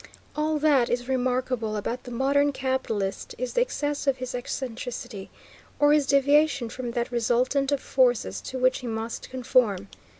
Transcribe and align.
All 0.35 0.57
that 0.57 0.89
is 0.89 1.07
remarkable 1.07 1.75
about 1.75 2.05
the 2.05 2.09
modern 2.09 2.51
capitalist 2.53 3.35
is 3.37 3.53
the 3.53 3.61
excess 3.61 4.07
of 4.07 4.17
his 4.17 4.33
excentricity, 4.33 5.29
or 5.77 5.93
his 5.93 6.07
deviation 6.07 6.69
from 6.69 6.89
that 6.93 7.11
resultant 7.11 7.71
of 7.71 7.79
forces 7.79 8.41
to 8.41 8.57
which 8.57 8.79
he 8.79 8.87
must 8.87 9.29
conform. 9.29 9.89